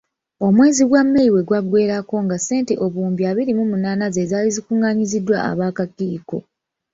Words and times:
Omwezi 0.47 0.83
gwa 0.89 1.01
May 1.13 1.29
we 1.33 1.41
gwaggweerako 1.47 2.15
nga 2.25 2.35
ssente 2.41 2.73
obuwumbi 2.85 3.23
abiri 3.31 3.51
mu 3.59 3.65
munaana 3.71 4.05
ze 4.13 4.23
zaali 4.29 4.49
zikung'aanyiziddwa 4.55 5.37
ab'akakiiko. 5.49 6.37